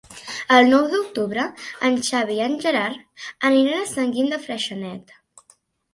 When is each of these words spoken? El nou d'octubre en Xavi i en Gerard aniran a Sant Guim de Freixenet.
El 0.53 0.69
nou 0.69 0.87
d'octubre 0.93 1.43
en 1.89 1.99
Xavi 2.09 2.39
i 2.41 2.43
en 2.47 2.57
Gerard 2.65 3.27
aniran 3.51 3.85
a 3.85 3.91
Sant 3.95 4.15
Guim 4.17 4.33
de 4.37 4.41
Freixenet. 4.47 5.19